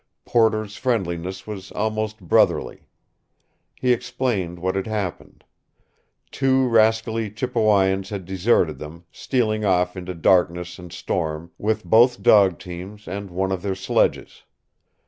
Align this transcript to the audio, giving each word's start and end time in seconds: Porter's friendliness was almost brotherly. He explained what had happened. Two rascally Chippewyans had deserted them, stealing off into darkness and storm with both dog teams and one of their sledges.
Porter's 0.25 0.77
friendliness 0.77 1.45
was 1.45 1.71
almost 1.73 2.21
brotherly. 2.21 2.87
He 3.75 3.93
explained 3.93 4.57
what 4.57 4.73
had 4.73 4.87
happened. 4.87 5.43
Two 6.31 6.67
rascally 6.67 7.29
Chippewyans 7.29 8.09
had 8.09 8.25
deserted 8.25 8.79
them, 8.79 9.03
stealing 9.11 9.63
off 9.63 9.95
into 9.95 10.15
darkness 10.15 10.79
and 10.79 10.91
storm 10.91 11.51
with 11.59 11.85
both 11.85 12.23
dog 12.23 12.57
teams 12.57 13.07
and 13.07 13.29
one 13.29 13.51
of 13.51 13.61
their 13.61 13.75
sledges. 13.75 14.41